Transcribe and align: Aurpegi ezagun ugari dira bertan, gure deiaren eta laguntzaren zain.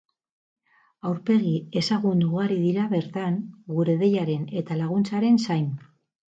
Aurpegi 1.09 1.51
ezagun 1.81 2.25
ugari 2.29 2.59
dira 2.63 2.87
bertan, 2.95 3.39
gure 3.77 3.99
deiaren 4.03 4.51
eta 4.65 4.83
laguntzaren 4.83 5.43
zain. 5.49 5.73